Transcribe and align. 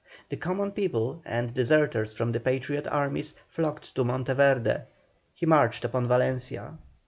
The 0.29 0.35
common 0.35 0.71
people, 0.71 1.21
and 1.25 1.53
deserters 1.53 2.15
from 2.15 2.31
the 2.31 2.39
Patriot 2.39 2.87
armies, 2.87 3.35
flocked 3.47 3.93
to 3.93 4.03
Monteverde; 4.03 4.81
he 5.35 5.45
marched 5.45 5.85
upon 5.85 6.07
Valencia. 6.07 6.79